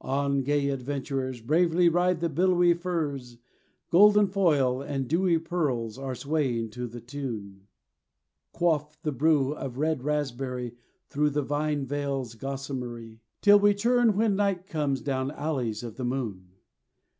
[0.00, 3.38] On, gay adventurers, bravely ride the billowy furze,
[3.90, 7.68] Golden foil and dewy pearls are swaying to a tune:
[8.50, 10.74] Quaff the brew of red raspberry
[11.08, 13.20] through the vine veils gossamery.
[13.40, 16.48] Till we turn when night comes down alleys of the moon.